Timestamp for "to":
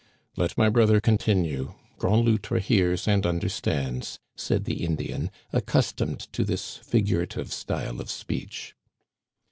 6.33-6.43